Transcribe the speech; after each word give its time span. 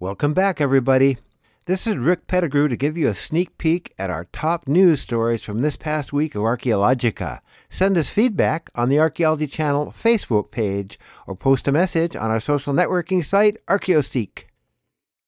Welcome 0.00 0.32
back, 0.32 0.60
everybody. 0.60 1.18
This 1.64 1.84
is 1.84 1.96
Rick 1.96 2.28
Pettigrew 2.28 2.68
to 2.68 2.76
give 2.76 2.96
you 2.96 3.08
a 3.08 3.14
sneak 3.14 3.58
peek 3.58 3.92
at 3.98 4.10
our 4.10 4.26
top 4.26 4.68
news 4.68 5.00
stories 5.00 5.42
from 5.42 5.60
this 5.60 5.74
past 5.74 6.12
week 6.12 6.36
of 6.36 6.42
Archaeologica. 6.42 7.40
Send 7.68 7.98
us 7.98 8.08
feedback 8.08 8.70
on 8.76 8.90
the 8.90 9.00
Archaeology 9.00 9.48
Channel 9.48 9.86
Facebook 9.86 10.52
page 10.52 11.00
or 11.26 11.34
post 11.34 11.66
a 11.66 11.72
message 11.72 12.14
on 12.14 12.30
our 12.30 12.38
social 12.38 12.72
networking 12.72 13.24
site, 13.24 13.56
Archaeoseek. 13.66 14.44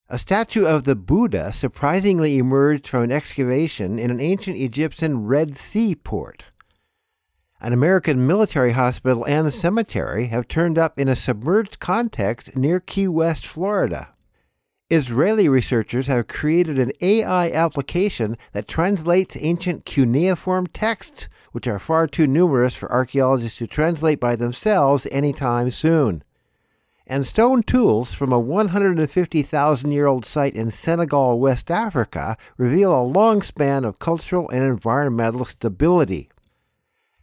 A 0.08 0.20
statue 0.20 0.66
of 0.66 0.84
the 0.84 0.94
Buddha 0.94 1.52
surprisingly 1.52 2.38
emerged 2.38 2.86
from 2.86 3.02
an 3.02 3.10
excavation 3.10 3.98
in 3.98 4.12
an 4.12 4.20
ancient 4.20 4.56
Egyptian 4.56 5.26
Red 5.26 5.56
Sea 5.56 5.96
port. 5.96 6.44
An 7.60 7.72
American 7.72 8.24
military 8.24 8.70
hospital 8.70 9.26
and 9.26 9.52
cemetery 9.52 10.28
have 10.28 10.46
turned 10.46 10.78
up 10.78 10.96
in 10.96 11.08
a 11.08 11.16
submerged 11.16 11.80
context 11.80 12.56
near 12.56 12.78
Key 12.78 13.08
West, 13.08 13.44
Florida. 13.44 14.14
Israeli 14.90 15.48
researchers 15.48 16.08
have 16.08 16.26
created 16.26 16.76
an 16.76 16.90
AI 17.00 17.48
application 17.52 18.36
that 18.52 18.66
translates 18.66 19.36
ancient 19.38 19.84
cuneiform 19.84 20.66
texts, 20.66 21.28
which 21.52 21.68
are 21.68 21.78
far 21.78 22.08
too 22.08 22.26
numerous 22.26 22.74
for 22.74 22.90
archaeologists 22.90 23.58
to 23.58 23.68
translate 23.68 24.18
by 24.18 24.34
themselves 24.34 25.06
anytime 25.12 25.70
soon. 25.70 26.24
And 27.06 27.24
stone 27.24 27.62
tools 27.62 28.14
from 28.14 28.32
a 28.32 28.40
150,000 28.40 29.92
year 29.92 30.06
old 30.06 30.24
site 30.24 30.54
in 30.54 30.72
Senegal, 30.72 31.38
West 31.38 31.70
Africa, 31.70 32.36
reveal 32.56 32.92
a 32.92 33.02
long 33.02 33.42
span 33.42 33.84
of 33.84 34.00
cultural 34.00 34.48
and 34.50 34.64
environmental 34.64 35.44
stability. 35.44 36.30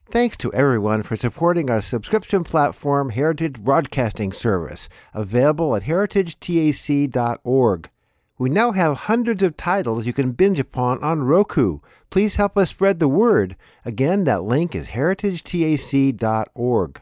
Thanks 0.10 0.38
to 0.38 0.54
everyone 0.54 1.04
for 1.04 1.18
supporting 1.18 1.70
our 1.70 1.82
subscription 1.82 2.46
platform, 2.46 3.10
Heritage 3.10 3.60
Broadcasting 3.60 4.32
Service, 4.32 4.88
available 5.14 5.76
at 5.76 5.84
heritagetac.org. 5.84 7.90
We 8.38 8.50
now 8.50 8.72
have 8.72 8.98
hundreds 8.98 9.44
of 9.44 9.58
titles 9.58 10.08
you 10.08 10.14
can 10.14 10.32
binge 10.32 10.60
upon 10.60 11.04
on 11.04 11.24
Roku. 11.24 11.80
Please 12.10 12.36
help 12.36 12.58
us 12.58 12.70
spread 12.70 13.02
the 13.02 13.10
word. 13.10 13.58
Again, 13.84 14.24
that 14.24 14.44
link 14.44 14.74
is 14.74 14.88
heritagetac.org. 14.88 17.02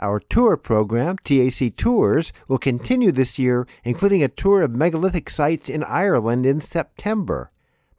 Our 0.00 0.18
tour 0.18 0.56
program, 0.56 1.18
TAC 1.18 1.76
Tours, 1.76 2.32
will 2.48 2.56
continue 2.56 3.12
this 3.12 3.38
year, 3.38 3.66
including 3.84 4.22
a 4.22 4.28
tour 4.28 4.62
of 4.62 4.74
megalithic 4.74 5.28
sites 5.28 5.68
in 5.68 5.84
Ireland 5.84 6.46
in 6.46 6.62
September. 6.62 7.51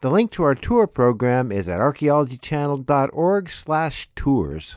The 0.03 0.11
link 0.11 0.31
to 0.31 0.43
our 0.43 0.53
tour 0.53 0.85
program 0.85 1.49
is 1.49 1.69
at 1.69 1.79
archaeologychannel.org 1.79 3.49
slash 3.49 4.09
tours. 4.17 4.75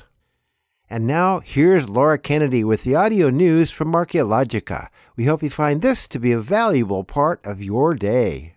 And 0.88 1.04
now 1.04 1.40
here's 1.40 1.88
Laura 1.88 2.16
Kennedy 2.16 2.62
with 2.62 2.84
the 2.84 2.94
audio 2.94 3.28
news 3.30 3.72
from 3.72 3.92
Archaeologica. 3.92 4.86
We 5.16 5.24
hope 5.24 5.42
you 5.42 5.50
find 5.50 5.82
this 5.82 6.06
to 6.06 6.20
be 6.20 6.30
a 6.30 6.38
valuable 6.38 7.02
part 7.02 7.44
of 7.44 7.60
your 7.60 7.94
day. 7.94 8.54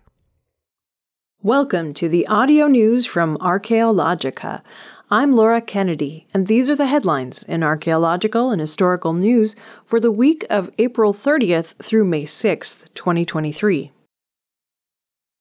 Welcome 1.42 1.92
to 1.94 2.08
the 2.08 2.24
audio 2.28 2.68
news 2.68 3.04
from 3.04 3.36
Archaeologica. 3.38 4.62
I'm 5.10 5.32
Laura 5.32 5.60
Kennedy, 5.60 6.28
and 6.32 6.46
these 6.46 6.70
are 6.70 6.76
the 6.76 6.86
headlines 6.86 7.42
in 7.42 7.64
archaeological 7.64 8.52
and 8.52 8.60
historical 8.60 9.12
news 9.12 9.56
for 9.84 9.98
the 9.98 10.12
week 10.12 10.46
of 10.48 10.70
April 10.78 11.12
30th 11.12 11.74
through 11.82 12.04
May 12.04 12.26
6th, 12.26 12.94
2023. 12.94 13.90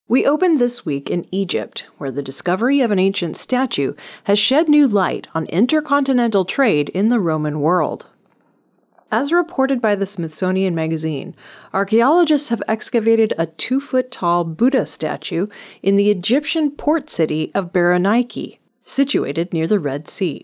We 0.10 0.26
open 0.26 0.58
this 0.58 0.88
week 0.88 1.12
in 1.12 1.28
Egypt, 1.30 1.86
where 2.00 2.10
the 2.10 2.24
discovery 2.24 2.82
of 2.82 2.90
an 2.90 2.98
ancient 2.98 3.38
statue 3.38 3.94
has 4.24 4.40
shed 4.40 4.68
new 4.68 4.88
light 4.88 5.28
on 5.36 5.46
intercontinental 5.46 6.46
trade 6.46 6.90
in 6.90 7.10
the 7.10 7.20
Roman 7.20 7.60
world. 7.62 8.08
As 9.12 9.32
reported 9.32 9.80
by 9.80 9.94
the 9.94 10.08
Smithsonian 10.08 10.74
Magazine, 10.74 11.36
archaeologists 11.76 12.50
have 12.50 12.64
excavated 12.68 13.36
a 13.38 13.46
two 13.46 13.80
foot 13.80 14.10
tall 14.10 14.44
Buddha 14.44 14.88
statue 14.88 15.46
in 15.84 15.96
the 15.96 16.10
Egyptian 16.10 16.72
port 16.72 17.12
city 17.12 17.52
of 17.54 17.72
Berenike, 17.72 18.58
situated 18.84 19.54
near 19.54 19.68
the 19.68 19.78
Red 19.78 20.08
Sea. 20.08 20.44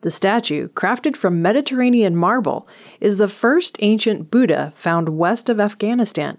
The 0.00 0.10
statue, 0.10 0.68
crafted 0.68 1.14
from 1.14 1.42
Mediterranean 1.42 2.16
marble, 2.16 2.66
is 3.00 3.18
the 3.18 3.28
first 3.28 3.76
ancient 3.80 4.30
Buddha 4.30 4.72
found 4.76 5.10
west 5.10 5.50
of 5.50 5.60
Afghanistan 5.60 6.38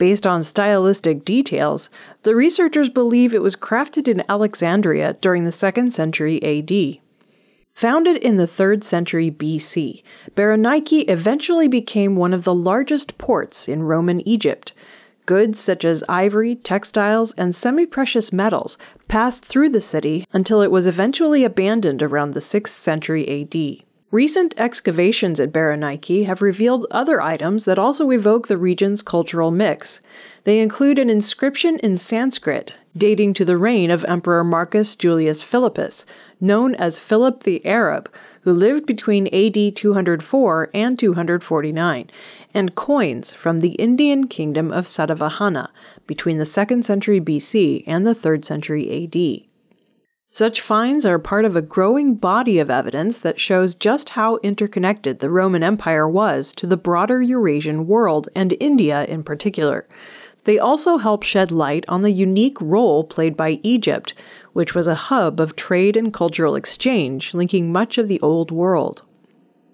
Based 0.00 0.26
on 0.26 0.42
stylistic 0.42 1.26
details, 1.26 1.90
the 2.22 2.34
researchers 2.34 2.88
believe 2.88 3.34
it 3.34 3.42
was 3.42 3.54
crafted 3.54 4.08
in 4.08 4.22
Alexandria 4.30 5.18
during 5.20 5.44
the 5.44 5.50
2nd 5.50 5.92
century 5.92 6.42
AD. 6.42 7.02
Founded 7.74 8.16
in 8.16 8.38
the 8.38 8.46
3rd 8.46 8.82
century 8.82 9.30
BC, 9.30 10.02
Berenike 10.34 11.04
eventually 11.10 11.68
became 11.68 12.16
one 12.16 12.32
of 12.32 12.44
the 12.44 12.54
largest 12.54 13.18
ports 13.18 13.68
in 13.68 13.82
Roman 13.82 14.26
Egypt. 14.26 14.72
Goods 15.26 15.60
such 15.60 15.84
as 15.84 16.02
ivory, 16.08 16.54
textiles, 16.54 17.34
and 17.36 17.54
semi 17.54 17.84
precious 17.84 18.32
metals 18.32 18.78
passed 19.06 19.44
through 19.44 19.68
the 19.68 19.82
city 19.82 20.26
until 20.32 20.62
it 20.62 20.70
was 20.70 20.86
eventually 20.86 21.44
abandoned 21.44 22.02
around 22.02 22.32
the 22.32 22.40
6th 22.40 22.68
century 22.68 23.28
AD. 23.28 23.84
Recent 24.12 24.54
excavations 24.58 25.38
at 25.38 25.52
Berenike 25.52 26.26
have 26.26 26.42
revealed 26.42 26.84
other 26.90 27.20
items 27.20 27.64
that 27.64 27.78
also 27.78 28.10
evoke 28.10 28.48
the 28.48 28.58
region's 28.58 29.02
cultural 29.02 29.52
mix. 29.52 30.00
They 30.42 30.58
include 30.58 30.98
an 30.98 31.08
inscription 31.08 31.78
in 31.78 31.94
Sanskrit 31.94 32.76
dating 32.96 33.34
to 33.34 33.44
the 33.44 33.56
reign 33.56 33.88
of 33.88 34.04
Emperor 34.06 34.42
Marcus 34.42 34.96
Julius 34.96 35.44
Philippus, 35.44 36.06
known 36.40 36.74
as 36.74 36.98
Philip 36.98 37.44
the 37.44 37.64
Arab, 37.64 38.10
who 38.40 38.52
lived 38.52 38.84
between 38.84 39.28
AD 39.28 39.76
204 39.76 40.70
and 40.74 40.98
249, 40.98 42.10
and 42.52 42.74
coins 42.74 43.32
from 43.32 43.60
the 43.60 43.74
Indian 43.74 44.26
kingdom 44.26 44.72
of 44.72 44.86
Satavahana 44.86 45.68
between 46.08 46.38
the 46.38 46.42
2nd 46.42 46.82
century 46.82 47.20
BC 47.20 47.84
and 47.86 48.04
the 48.04 48.16
3rd 48.16 48.44
century 48.44 49.04
AD. 49.04 49.49
Such 50.32 50.60
finds 50.60 51.04
are 51.04 51.18
part 51.18 51.44
of 51.44 51.56
a 51.56 51.60
growing 51.60 52.14
body 52.14 52.60
of 52.60 52.70
evidence 52.70 53.18
that 53.18 53.40
shows 53.40 53.74
just 53.74 54.10
how 54.10 54.36
interconnected 54.44 55.18
the 55.18 55.28
Roman 55.28 55.64
Empire 55.64 56.08
was 56.08 56.52
to 56.54 56.68
the 56.68 56.76
broader 56.76 57.20
Eurasian 57.20 57.88
world, 57.88 58.28
and 58.32 58.56
India 58.60 59.04
in 59.06 59.24
particular. 59.24 59.88
They 60.44 60.56
also 60.56 60.98
help 60.98 61.24
shed 61.24 61.50
light 61.50 61.84
on 61.88 62.02
the 62.02 62.12
unique 62.12 62.60
role 62.60 63.02
played 63.02 63.36
by 63.36 63.58
Egypt, 63.64 64.14
which 64.52 64.72
was 64.72 64.86
a 64.86 64.94
hub 64.94 65.40
of 65.40 65.56
trade 65.56 65.96
and 65.96 66.14
cultural 66.14 66.54
exchange 66.54 67.34
linking 67.34 67.72
much 67.72 67.98
of 67.98 68.06
the 68.06 68.20
Old 68.20 68.52
World. 68.52 69.02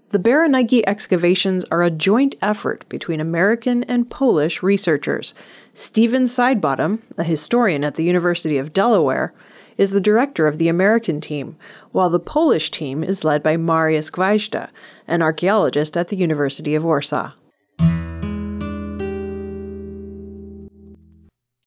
The 0.09 0.19
Berenike 0.19 0.85
excavations 0.87 1.67
are 1.67 1.83
a 1.83 1.91
joint 1.91 2.35
effort 2.41 2.89
between 2.89 3.21
American 3.21 3.85
and 3.85 4.09
Polish 4.09 4.63
researchers. 4.63 5.35
Steven 5.75 6.25
Sidebotham, 6.25 7.01
a 7.19 7.25
historian 7.25 7.85
at 7.85 7.97
the 7.97 8.05
University 8.05 8.57
of 8.57 8.73
Delaware, 8.73 9.35
is 9.79 9.91
the 9.91 10.01
director 10.01 10.47
of 10.47 10.59
the 10.59 10.69
American 10.69 11.21
team, 11.21 11.57
while 11.93 12.11
the 12.11 12.19
Polish 12.19 12.71
team 12.71 13.05
is 13.05 13.25
led 13.25 13.43
by 13.43 13.57
Mariusz 13.57 14.11
Gwiazda, 14.11 14.71
an 15.07 15.23
archaeologist 15.23 15.97
at 15.97 16.09
the 16.09 16.17
University 16.17 16.75
of 16.75 16.85
Warsaw. 16.85 17.33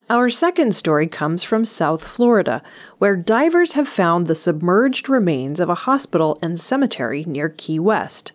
Our 0.10 0.32
second 0.32 0.74
story 0.74 1.06
comes 1.06 1.44
from 1.44 1.66
South 1.66 2.04
Florida, 2.04 2.64
where 2.98 3.16
divers 3.16 3.74
have 3.74 3.88
found 3.88 4.26
the 4.26 4.34
submerged 4.34 5.08
remains 5.08 5.60
of 5.60 5.70
a 5.70 5.76
hospital 5.86 6.40
and 6.42 6.60
cemetery 6.60 7.24
near 7.28 7.50
Key 7.50 7.78
West. 7.78 8.32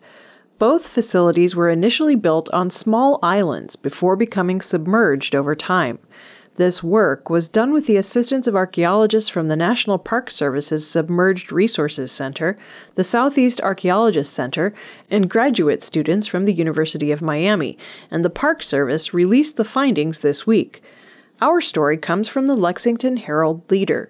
Both 0.57 0.87
facilities 0.87 1.53
were 1.53 1.67
initially 1.67 2.15
built 2.15 2.49
on 2.53 2.69
small 2.69 3.19
islands 3.21 3.75
before 3.75 4.15
becoming 4.15 4.61
submerged 4.61 5.35
over 5.35 5.53
time. 5.53 5.99
This 6.57 6.81
work 6.81 7.29
was 7.29 7.49
done 7.49 7.73
with 7.73 7.85
the 7.85 7.97
assistance 7.97 8.47
of 8.47 8.55
archaeologists 8.55 9.29
from 9.29 9.49
the 9.49 9.57
National 9.57 9.97
Park 9.97 10.31
Service's 10.31 10.87
Submerged 10.87 11.51
Resources 11.51 12.13
Center, 12.13 12.55
the 12.95 13.03
Southeast 13.03 13.59
Archeological 13.59 14.23
Center, 14.23 14.73
and 15.11 15.29
graduate 15.29 15.83
students 15.83 16.27
from 16.27 16.45
the 16.45 16.53
University 16.53 17.11
of 17.11 17.21
Miami, 17.21 17.77
and 18.09 18.23
the 18.23 18.29
Park 18.29 18.63
Service 18.63 19.13
released 19.13 19.57
the 19.57 19.65
findings 19.65 20.19
this 20.19 20.47
week. 20.47 20.81
Our 21.41 21.59
story 21.59 21.97
comes 21.97 22.29
from 22.29 22.45
the 22.45 22.55
Lexington 22.55 23.17
Herald 23.17 23.69
Leader. 23.69 24.09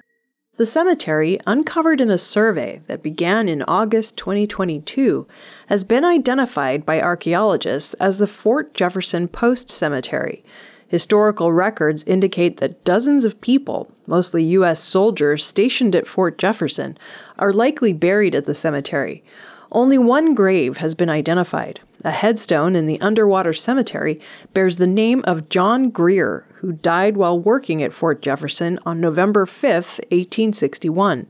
The 0.58 0.68
cemetery, 0.68 1.40
uncovered 1.48 2.00
in 2.00 2.12
a 2.12 2.18
survey 2.20 2.84
that 2.86 3.02
began 3.02 3.50
in 3.50 3.64
August 3.64 4.18
2022, 4.18 5.26
has 5.66 5.84
been 5.84 6.06
identified 6.06 6.86
by 6.86 7.02
archaeologists 7.02 7.96
as 7.96 8.20
the 8.20 8.28
Fort 8.28 8.76
Jefferson 8.76 9.28
Post 9.28 9.72
Cemetery. 9.72 10.44
Historical 10.88 11.52
records 11.52 12.04
indicate 12.04 12.58
that 12.58 12.84
dozens 12.84 13.26
of 13.26 13.42
people, 13.42 13.90
mostly 14.06 14.44
U.S. 14.44 14.80
soldiers 14.80 15.44
stationed 15.44 15.96
at 15.96 16.06
Fort 16.06 16.38
Jefferson, 16.38 16.98
are 17.40 17.52
likely 17.52 17.92
buried 17.92 18.36
at 18.36 18.46
the 18.46 18.54
cemetery. 18.54 19.24
Only 19.72 19.98
one 19.98 20.36
grave 20.36 20.78
has 20.78 20.94
been 20.94 21.10
identified. 21.10 21.80
A 22.04 22.12
headstone 22.12 22.76
in 22.76 22.86
the 22.86 23.02
underwater 23.02 23.52
cemetery 23.52 24.22
bears 24.54 24.78
the 24.78 24.86
name 24.86 25.24
of 25.26 25.50
John 25.50 25.90
Greer, 25.90 26.46
who 26.58 26.74
died 26.74 27.18
while 27.18 27.40
working 27.40 27.82
at 27.82 27.92
Fort 27.92 28.22
Jefferson 28.22 28.78
on 28.86 29.02
November 29.02 29.48
5, 29.48 29.74
1861. 29.74 31.26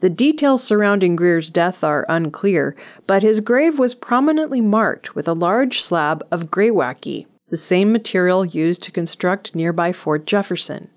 The 0.00 0.08
details 0.08 0.64
surrounding 0.64 1.14
Greer's 1.14 1.50
death 1.50 1.84
are 1.84 2.06
unclear, 2.08 2.74
but 3.06 3.22
his 3.22 3.40
grave 3.40 3.78
was 3.78 3.94
prominently 3.94 4.62
marked 4.62 5.14
with 5.14 5.28
a 5.28 5.34
large 5.34 5.82
slab 5.82 6.26
of 6.30 6.50
greywacke, 6.50 7.26
the 7.54 7.58
same 7.58 7.92
material 7.92 8.44
used 8.44 8.82
to 8.82 8.90
construct 8.90 9.54
nearby 9.54 9.92
Fort 9.92 10.26
Jefferson. 10.26 10.88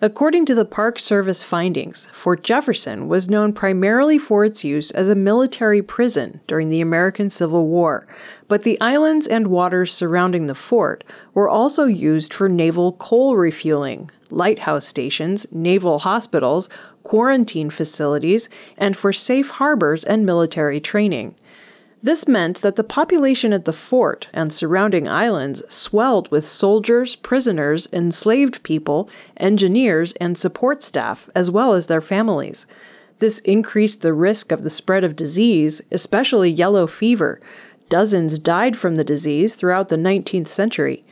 According 0.00 0.46
to 0.46 0.54
the 0.54 0.64
Park 0.64 0.96
Service 1.00 1.42
findings, 1.42 2.06
Fort 2.12 2.44
Jefferson 2.44 3.08
was 3.08 3.28
known 3.28 3.52
primarily 3.52 4.16
for 4.16 4.44
its 4.44 4.62
use 4.62 4.92
as 4.92 5.08
a 5.08 5.16
military 5.16 5.82
prison 5.82 6.38
during 6.46 6.70
the 6.70 6.80
American 6.80 7.30
Civil 7.30 7.66
War, 7.66 8.06
but 8.46 8.62
the 8.62 8.80
islands 8.80 9.26
and 9.26 9.48
waters 9.48 9.92
surrounding 9.92 10.46
the 10.46 10.54
fort 10.54 11.02
were 11.34 11.48
also 11.48 11.86
used 11.86 12.32
for 12.32 12.48
naval 12.48 12.92
coal 12.92 13.34
refueling, 13.34 14.08
lighthouse 14.30 14.86
stations, 14.86 15.48
naval 15.50 15.98
hospitals, 15.98 16.68
quarantine 17.02 17.70
facilities, 17.70 18.48
and 18.76 18.96
for 18.96 19.12
safe 19.12 19.50
harbors 19.50 20.04
and 20.04 20.24
military 20.24 20.78
training. 20.78 21.34
This 22.00 22.28
meant 22.28 22.60
that 22.60 22.76
the 22.76 22.84
population 22.84 23.52
at 23.52 23.64
the 23.64 23.72
fort 23.72 24.28
and 24.32 24.52
surrounding 24.52 25.08
islands 25.08 25.64
swelled 25.68 26.30
with 26.30 26.46
soldiers, 26.46 27.16
prisoners, 27.16 27.88
enslaved 27.92 28.62
people, 28.62 29.10
engineers, 29.36 30.12
and 30.20 30.38
support 30.38 30.84
staff, 30.84 31.28
as 31.34 31.50
well 31.50 31.72
as 31.72 31.86
their 31.86 32.00
families. 32.00 32.68
This 33.18 33.40
increased 33.40 34.02
the 34.02 34.12
risk 34.12 34.52
of 34.52 34.62
the 34.62 34.70
spread 34.70 35.02
of 35.02 35.16
disease, 35.16 35.82
especially 35.90 36.50
yellow 36.50 36.86
fever. 36.86 37.40
Dozens 37.88 38.38
died 38.38 38.76
from 38.76 38.94
the 38.94 39.02
disease 39.02 39.56
throughout 39.56 39.88
the 39.88 39.96
19th 39.96 40.48
century. 40.48 41.04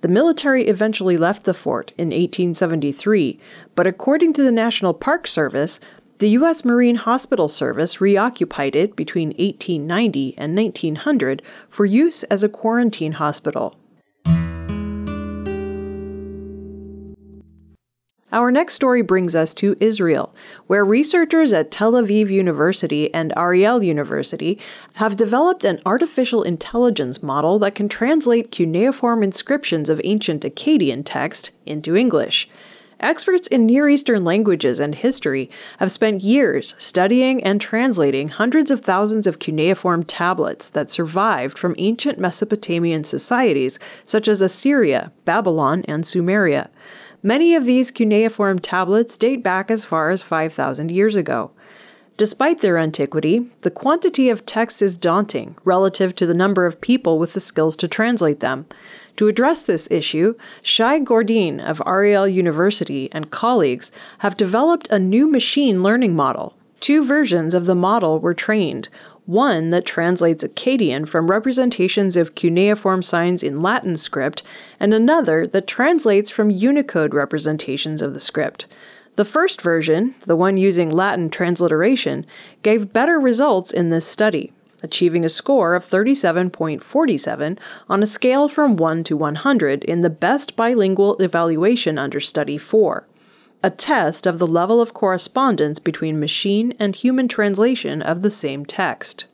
The 0.00 0.08
military 0.08 0.66
eventually 0.66 1.16
left 1.16 1.44
the 1.44 1.54
fort 1.54 1.92
in 1.96 2.08
1873, 2.08 3.38
but 3.76 3.86
according 3.86 4.32
to 4.32 4.42
the 4.42 4.50
National 4.50 4.92
Park 4.92 5.28
Service, 5.28 5.78
the 6.22 6.38
U.S. 6.38 6.64
Marine 6.64 6.94
Hospital 6.94 7.48
Service 7.48 8.00
reoccupied 8.00 8.76
it 8.76 8.94
between 8.94 9.30
1890 9.30 10.38
and 10.38 10.54
1900 10.54 11.42
for 11.68 11.84
use 11.84 12.22
as 12.22 12.44
a 12.44 12.48
quarantine 12.48 13.10
hospital. 13.10 13.74
Our 18.30 18.52
next 18.52 18.74
story 18.74 19.02
brings 19.02 19.34
us 19.34 19.52
to 19.54 19.76
Israel, 19.80 20.32
where 20.68 20.84
researchers 20.84 21.52
at 21.52 21.72
Tel 21.72 21.94
Aviv 21.94 22.28
University 22.28 23.12
and 23.12 23.32
Ariel 23.36 23.82
University 23.82 24.60
have 24.94 25.16
developed 25.16 25.64
an 25.64 25.80
artificial 25.84 26.44
intelligence 26.44 27.20
model 27.20 27.58
that 27.58 27.74
can 27.74 27.88
translate 27.88 28.52
cuneiform 28.52 29.24
inscriptions 29.24 29.88
of 29.88 30.00
ancient 30.04 30.44
Akkadian 30.44 31.02
text 31.04 31.50
into 31.66 31.96
English. 31.96 32.48
Experts 33.02 33.48
in 33.48 33.66
Near 33.66 33.88
Eastern 33.88 34.24
languages 34.24 34.78
and 34.78 34.94
history 34.94 35.50
have 35.78 35.90
spent 35.90 36.22
years 36.22 36.76
studying 36.78 37.42
and 37.42 37.60
translating 37.60 38.28
hundreds 38.28 38.70
of 38.70 38.80
thousands 38.80 39.26
of 39.26 39.40
cuneiform 39.40 40.04
tablets 40.04 40.68
that 40.68 40.88
survived 40.88 41.58
from 41.58 41.74
ancient 41.78 42.20
Mesopotamian 42.20 43.02
societies 43.02 43.80
such 44.04 44.28
as 44.28 44.40
Assyria, 44.40 45.10
Babylon, 45.24 45.84
and 45.88 46.04
Sumeria. 46.04 46.68
Many 47.24 47.56
of 47.56 47.64
these 47.64 47.90
cuneiform 47.90 48.60
tablets 48.60 49.18
date 49.18 49.42
back 49.42 49.68
as 49.68 49.84
far 49.84 50.10
as 50.10 50.22
5,000 50.22 50.92
years 50.92 51.16
ago. 51.16 51.50
Despite 52.16 52.60
their 52.60 52.76
antiquity, 52.76 53.50
the 53.62 53.70
quantity 53.70 54.28
of 54.28 54.44
text 54.44 54.82
is 54.82 54.96
daunting 54.98 55.56
relative 55.64 56.14
to 56.16 56.26
the 56.26 56.34
number 56.34 56.66
of 56.66 56.80
people 56.80 57.18
with 57.18 57.32
the 57.32 57.40
skills 57.40 57.74
to 57.76 57.88
translate 57.88 58.40
them. 58.40 58.66
To 59.16 59.28
address 59.28 59.62
this 59.62 59.88
issue, 59.90 60.34
Shai 60.60 61.00
Gordin 61.00 61.58
of 61.60 61.82
Ariel 61.86 62.28
University 62.28 63.08
and 63.12 63.30
colleagues 63.30 63.92
have 64.18 64.36
developed 64.36 64.88
a 64.90 64.98
new 64.98 65.26
machine 65.26 65.82
learning 65.82 66.14
model. 66.14 66.54
Two 66.80 67.04
versions 67.04 67.54
of 67.54 67.66
the 67.66 67.74
model 67.74 68.18
were 68.18 68.34
trained 68.34 68.88
one 69.26 69.70
that 69.70 69.86
translates 69.86 70.42
Akkadian 70.42 71.06
from 71.06 71.30
representations 71.30 72.16
of 72.16 72.34
cuneiform 72.34 73.02
signs 73.02 73.42
in 73.42 73.62
Latin 73.62 73.96
script, 73.96 74.42
and 74.80 74.92
another 74.92 75.46
that 75.46 75.68
translates 75.68 76.30
from 76.30 76.50
Unicode 76.50 77.14
representations 77.14 78.02
of 78.02 78.14
the 78.14 78.20
script. 78.20 78.66
The 79.16 79.24
first 79.24 79.60
version, 79.60 80.14
the 80.26 80.36
one 80.36 80.56
using 80.56 80.90
Latin 80.90 81.28
transliteration, 81.28 82.24
gave 82.62 82.92
better 82.92 83.20
results 83.20 83.72
in 83.72 83.90
this 83.90 84.06
study 84.06 84.52
achieving 84.82 85.24
a 85.24 85.28
score 85.28 85.74
of 85.74 85.88
37.47 85.88 87.58
on 87.88 88.02
a 88.02 88.06
scale 88.06 88.48
from 88.48 88.76
1 88.76 89.04
to 89.04 89.16
100 89.16 89.84
in 89.84 90.00
the 90.00 90.10
Best 90.10 90.56
Bilingual 90.56 91.16
Evaluation 91.18 91.98
Understudy 91.98 92.58
4, 92.58 93.06
a 93.62 93.70
test 93.70 94.26
of 94.26 94.38
the 94.38 94.46
level 94.46 94.80
of 94.80 94.92
correspondence 94.92 95.78
between 95.78 96.18
machine 96.18 96.74
and 96.78 96.96
human 96.96 97.28
translation 97.28 98.02
of 98.02 98.22
the 98.22 98.30
same 98.30 98.66
text. 98.66 99.26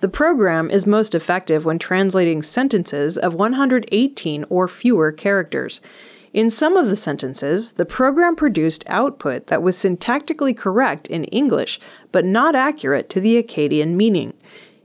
The 0.00 0.08
program 0.08 0.70
is 0.70 0.86
most 0.86 1.14
effective 1.14 1.66
when 1.66 1.78
translating 1.78 2.42
sentences 2.42 3.18
of 3.18 3.34
118 3.34 4.44
or 4.48 4.66
fewer 4.66 5.12
characters. 5.12 5.82
In 6.32 6.48
some 6.48 6.76
of 6.76 6.86
the 6.86 6.96
sentences, 6.96 7.72
the 7.72 7.84
program 7.84 8.36
produced 8.36 8.84
output 8.86 9.48
that 9.48 9.64
was 9.64 9.76
syntactically 9.76 10.56
correct 10.56 11.08
in 11.08 11.24
English, 11.24 11.80
but 12.12 12.24
not 12.24 12.54
accurate 12.54 13.10
to 13.10 13.20
the 13.20 13.42
Akkadian 13.42 13.96
meaning. 13.96 14.34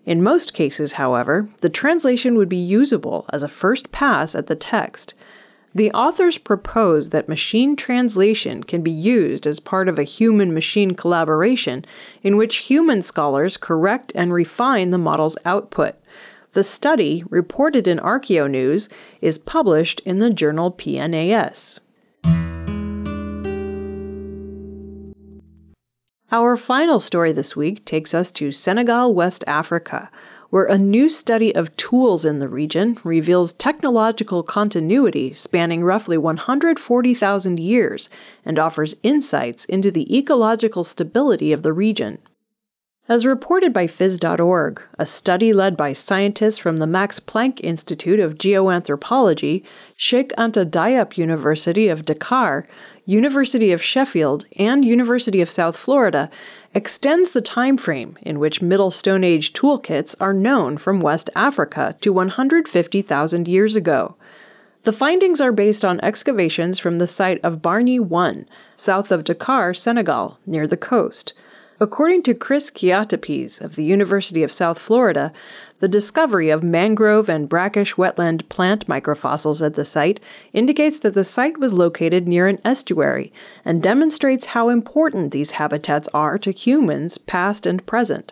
In 0.07 0.24
most 0.24 0.56
cases, 0.56 0.94
however, 0.94 1.47
the 1.62 1.69
translation 1.69 2.36
would 2.36 2.50
be 2.50 2.57
usable 2.57 3.25
as 3.31 3.44
a 3.44 3.47
first 3.47 3.92
pass 3.92 4.33
at 4.33 4.47
the 4.47 4.56
text. 4.56 5.13
The 5.75 5.92
authors 5.92 6.39
propose 6.39 7.12
that 7.12 7.30
machine 7.30 7.75
translation 7.75 8.63
can 8.63 8.81
be 8.81 8.89
used 8.89 9.45
as 9.45 9.59
part 9.59 9.88
of 9.88 10.00
a 10.00 10.03
human 10.03 10.51
machine 10.51 10.95
collaboration 10.95 11.86
in 12.24 12.38
which 12.38 12.69
human 12.69 13.03
scholars 13.03 13.56
correct 13.56 14.12
and 14.15 14.33
refine 14.33 14.89
the 14.89 14.98
model's 14.98 15.38
output. 15.45 15.94
The 16.55 16.63
study, 16.63 17.21
reported 17.29 17.85
in 17.85 17.99
Archaeonews, 17.99 18.87
is 19.19 19.37
published 19.37 19.99
in 20.05 20.19
the 20.19 20.29
journal 20.29 20.71
PNAS. 20.71 21.79
Our 26.31 26.55
final 26.55 27.01
story 27.01 27.33
this 27.33 27.57
week 27.57 27.83
takes 27.83 28.13
us 28.13 28.31
to 28.31 28.53
Senegal, 28.53 29.13
West 29.13 29.43
Africa, 29.45 30.09
where 30.49 30.63
a 30.63 30.77
new 30.77 31.09
study 31.09 31.53
of 31.53 31.75
tools 31.75 32.23
in 32.23 32.39
the 32.39 32.47
region 32.47 32.97
reveals 33.03 33.51
technological 33.51 34.41
continuity 34.41 35.33
spanning 35.33 35.83
roughly 35.83 36.17
140,000 36.17 37.59
years 37.59 38.09
and 38.45 38.57
offers 38.57 38.95
insights 39.03 39.65
into 39.65 39.91
the 39.91 40.17
ecological 40.17 40.85
stability 40.85 41.51
of 41.51 41.63
the 41.63 41.73
region. 41.73 42.19
As 43.07 43.23
reported 43.23 43.71
by 43.71 43.85
Phys.org, 43.85 44.81
a 44.97 45.05
study 45.05 45.53
led 45.53 45.77
by 45.77 45.93
scientists 45.93 46.57
from 46.57 46.77
the 46.77 46.87
Max 46.87 47.19
Planck 47.19 47.59
Institute 47.63 48.19
of 48.19 48.39
Geoanthropology, 48.39 49.62
Cheikh 49.95 50.33
Anta 50.39 50.65
Diop 50.65 51.15
University 51.15 51.88
of 51.88 52.03
Dakar, 52.03 52.65
University 53.05 53.71
of 53.71 53.79
Sheffield, 53.79 54.47
and 54.57 54.83
University 54.83 55.39
of 55.39 55.51
South 55.51 55.77
Florida 55.77 56.31
extends 56.74 57.29
the 57.29 57.41
time 57.41 57.77
frame 57.77 58.17
in 58.24 58.39
which 58.39 58.63
Middle 58.63 58.89
Stone 58.89 59.24
Age 59.24 59.53
toolkits 59.53 60.15
are 60.19 60.33
known 60.33 60.75
from 60.75 61.00
West 61.00 61.29
Africa 61.35 61.95
to 62.01 62.12
150,000 62.12 63.47
years 63.47 63.75
ago. 63.75 64.15
The 64.81 64.91
findings 64.91 65.41
are 65.41 65.51
based 65.51 65.85
on 65.85 66.01
excavations 66.01 66.79
from 66.79 66.97
the 66.97 67.05
site 67.05 67.39
of 67.43 67.62
Bargny 67.62 68.00
1, 68.00 68.47
south 68.75 69.12
of 69.12 69.24
Dakar, 69.24 69.75
Senegal, 69.75 70.39
near 70.47 70.65
the 70.65 70.75
coast. 70.75 71.35
According 71.77 72.24
to 72.24 72.34
Chris 72.34 72.72
Kiahtipes 72.72 73.60
of 73.60 73.75
the 73.75 73.84
University 73.84 74.44
of 74.44 74.51
South 74.51 74.79
Florida, 74.79 75.34
the 75.82 75.89
discovery 75.89 76.50
of 76.50 76.63
mangrove 76.63 77.27
and 77.27 77.50
brackish 77.50 77.96
wetland 77.96 78.48
plant 78.48 78.88
microfossils 78.88 79.62
at 79.62 79.74
the 79.74 79.84
site 79.84 80.22
indicates 80.53 81.00
that 81.00 81.13
the 81.13 81.25
site 81.25 81.58
was 81.58 81.74
located 81.74 82.29
near 82.29 82.48
an 82.48 82.60
estuary 82.63 83.34
and 83.65 83.84
demonstrates 83.84 84.46
how 84.46 84.70
important 84.70 85.34
these 85.34 85.51
habitats 85.51 86.08
are 86.13 86.38
to 86.38 86.51
humans, 86.51 87.17
past 87.17 87.65
and 87.65 87.86
present. 87.86 88.32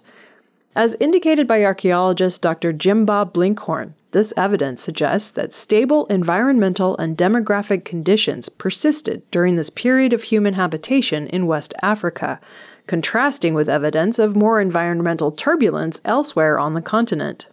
As 0.74 0.96
indicated 1.02 1.46
by 1.46 1.66
archaeologist 1.66 2.42
Dr. 2.42 2.72
Jim-Bob 2.72 3.34
Blinkhorn, 3.34 3.94
this 4.12 4.34
evidence 4.38 4.82
suggests 4.82 5.30
that 5.32 5.52
stable 5.52 6.06
environmental 6.06 6.96
and 6.96 7.18
demographic 7.18 7.84
conditions 7.84 8.48
persisted 8.48 9.22
during 9.32 9.56
this 9.56 9.70
period 9.70 10.14
of 10.14 10.24
human 10.24 10.54
habitation 10.54 11.28
in 11.28 11.46
West 11.46 11.74
Africa, 11.82 12.40
contrasting 12.88 13.54
with 13.54 13.70
evidence 13.70 14.20
of 14.20 14.36
more 14.36 14.60
environmental 14.60 15.32
turbulence 15.32 16.02
elsewhere 16.06 16.60
on 16.60 16.74
the 16.74 16.82
continent. 16.82 17.48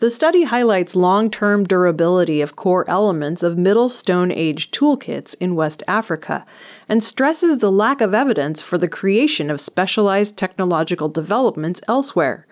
The 0.00 0.10
study 0.10 0.44
highlights 0.44 0.94
long 0.94 1.28
term 1.28 1.64
durability 1.64 2.40
of 2.40 2.54
core 2.54 2.88
elements 2.88 3.42
of 3.42 3.58
Middle 3.58 3.88
Stone 3.88 4.30
Age 4.30 4.70
toolkits 4.70 5.34
in 5.40 5.56
West 5.56 5.82
Africa 5.88 6.46
and 6.88 7.02
stresses 7.02 7.58
the 7.58 7.72
lack 7.72 8.00
of 8.00 8.14
evidence 8.14 8.62
for 8.62 8.78
the 8.78 8.86
creation 8.86 9.50
of 9.50 9.60
specialized 9.60 10.36
technological 10.36 11.08
developments 11.08 11.80
elsewhere. 11.88 12.46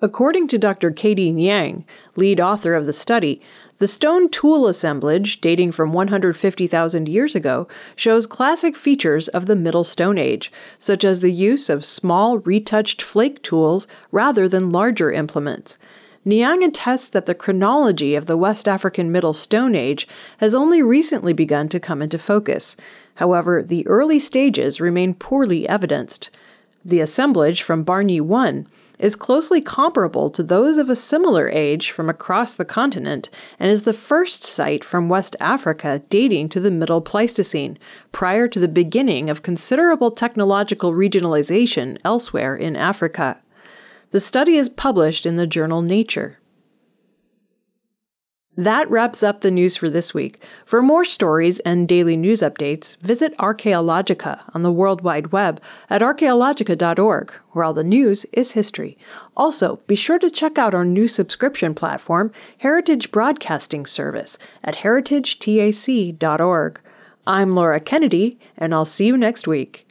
According 0.00 0.48
to 0.48 0.58
Dr. 0.58 0.90
Khady 0.90 1.34
Niang, 1.34 1.84
lead 2.16 2.40
author 2.40 2.74
of 2.74 2.86
the 2.86 2.94
study, 2.94 3.42
the 3.78 3.86
stone 3.86 4.30
tool 4.30 4.66
assemblage, 4.66 5.40
dating 5.40 5.70
from 5.70 5.92
150,000 5.92 7.08
years 7.08 7.34
ago, 7.34 7.68
shows 7.94 8.26
classic 8.26 8.74
features 8.74 9.28
of 9.28 9.44
the 9.44 9.56
Middle 9.56 9.84
Stone 9.84 10.16
Age, 10.16 10.50
such 10.78 11.04
as 11.04 11.20
the 11.20 11.30
use 11.30 11.68
of 11.68 11.84
small 11.84 12.38
retouched 12.38 13.02
flake 13.02 13.42
tools 13.42 13.86
rather 14.10 14.48
than 14.48 14.72
larger 14.72 15.12
implements. 15.12 15.76
Niang 16.24 16.64
attests 16.64 17.10
that 17.10 17.26
the 17.26 17.34
chronology 17.34 18.14
of 18.14 18.26
the 18.26 18.36
West 18.36 18.66
African 18.66 19.12
Middle 19.12 19.34
Stone 19.34 19.74
Age 19.74 20.08
has 20.38 20.54
only 20.54 20.82
recently 20.82 21.32
begun 21.34 21.68
to 21.68 21.78
come 21.78 22.00
into 22.00 22.18
focus. 22.18 22.76
However, 23.16 23.62
the 23.62 23.86
early 23.86 24.18
stages 24.18 24.80
remain 24.80 25.14
poorly 25.14 25.68
evidenced. 25.68 26.30
The 26.84 27.00
assemblage 27.00 27.62
from 27.62 27.84
Bargny 27.84 28.20
1 28.20 28.66
is 28.98 29.16
closely 29.16 29.60
comparable 29.60 30.30
to 30.30 30.42
those 30.42 30.78
of 30.78 30.88
a 30.88 30.94
similar 30.94 31.48
age 31.48 31.90
from 31.90 32.08
across 32.08 32.54
the 32.54 32.64
continent 32.64 33.28
and 33.58 33.70
is 33.70 33.82
the 33.82 33.92
first 33.92 34.42
site 34.42 34.82
from 34.82 35.08
West 35.08 35.36
Africa 35.40 36.02
dating 36.08 36.48
to 36.48 36.60
the 36.60 36.70
Middle 36.70 37.00
Pleistocene, 37.00 37.78
prior 38.12 38.48
to 38.48 38.58
the 38.58 38.68
beginning 38.68 39.28
of 39.28 39.42
considerable 39.42 40.10
technological 40.10 40.92
regionalization 40.92 41.98
elsewhere 42.04 42.56
in 42.56 42.76
Africa. 42.76 43.38
The 44.12 44.20
study 44.20 44.56
is 44.56 44.68
published 44.68 45.26
in 45.26 45.36
the 45.36 45.46
journal 45.46 45.82
Nature. 45.82 46.38
That 48.58 48.90
wraps 48.90 49.22
up 49.22 49.42
the 49.42 49.50
news 49.50 49.76
for 49.76 49.90
this 49.90 50.14
week. 50.14 50.42
For 50.64 50.80
more 50.80 51.04
stories 51.04 51.58
and 51.58 51.86
daily 51.86 52.16
news 52.16 52.40
updates, 52.40 52.96
visit 52.98 53.36
Archaeologica 53.36 54.40
on 54.54 54.62
the 54.62 54.72
World 54.72 55.02
Wide 55.02 55.30
Web 55.30 55.60
at 55.90 56.00
archaeologica.org, 56.00 57.32
where 57.52 57.64
all 57.64 57.74
the 57.74 57.84
news 57.84 58.24
is 58.32 58.52
history. 58.52 58.96
Also, 59.36 59.80
be 59.86 59.94
sure 59.94 60.18
to 60.18 60.30
check 60.30 60.56
out 60.56 60.72
our 60.72 60.86
new 60.86 61.06
subscription 61.06 61.74
platform, 61.74 62.32
Heritage 62.56 63.12
Broadcasting 63.12 63.84
Service, 63.84 64.38
at 64.64 64.76
heritagetac.org. 64.76 66.80
I'm 67.26 67.52
Laura 67.52 67.80
Kennedy, 67.80 68.38
and 68.56 68.74
I'll 68.74 68.86
see 68.86 69.06
you 69.06 69.18
next 69.18 69.46
week. 69.46 69.85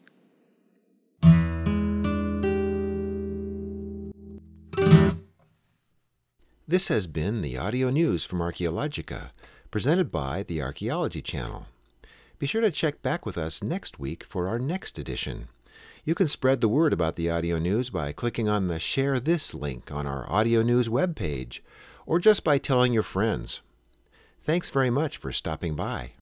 This 6.68 6.88
has 6.88 7.06
been 7.06 7.44
the 7.44 7.60
audio 7.60 7.92
news 7.92 8.26
from 8.26 8.40
Archaeologica, 8.40 9.30
presented 9.70 10.12
by 10.12 10.42
the 10.42 10.64
Archaeology 10.64 11.22
Channel. 11.22 11.68
Be 12.40 12.48
sure 12.48 12.62
to 12.62 12.72
check 12.72 13.04
back 13.04 13.24
with 13.24 13.38
us 13.38 13.62
next 13.62 14.00
week 14.00 14.24
for 14.24 14.48
our 14.48 14.58
next 14.58 14.98
edition. 14.98 15.48
You 16.06 16.16
can 16.16 16.28
spread 16.28 16.62
the 16.62 16.68
word 16.68 16.92
about 16.92 17.18
the 17.18 17.30
audio 17.30 17.60
news 17.60 17.92
by 17.92 18.14
clicking 18.14 18.50
on 18.50 18.68
the 18.68 18.80
Share 18.80 19.20
This 19.20 19.54
link 19.54 19.92
on 19.92 20.08
our 20.08 20.28
audio 20.28 20.64
news 20.64 20.90
webpage, 20.90 21.60
or 22.08 22.18
just 22.18 22.44
by 22.44 22.58
telling 22.58 22.94
your 22.94 23.04
friends. 23.04 23.62
Thanks 24.42 24.72
very 24.72 24.90
much 24.90 25.18
for 25.18 25.32
stopping 25.32 25.76
by. 25.76 26.14